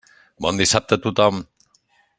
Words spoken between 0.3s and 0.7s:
Bon